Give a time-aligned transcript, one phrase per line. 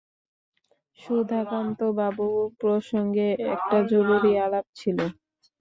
[0.99, 2.27] সুধাকান্তবাবু
[2.61, 4.97] প্রসঙ্গে একটা জরুরি আলাপ ছিল।